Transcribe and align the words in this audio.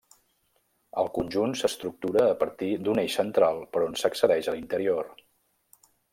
El 1.01 1.09
conjunt 1.17 1.53
s'estructura 1.59 2.23
a 2.29 2.39
partir 2.45 2.71
d'un 2.87 3.03
eix 3.03 3.19
central 3.21 3.61
per 3.77 3.85
on 3.91 4.01
s'accedeix 4.01 4.51
a 4.51 4.57
l'interior. 4.59 5.15